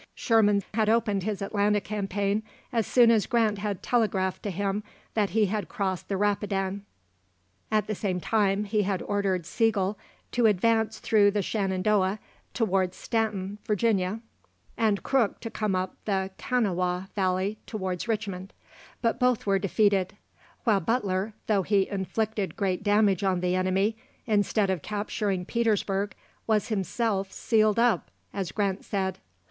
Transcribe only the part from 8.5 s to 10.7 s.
he had ordered Sigel to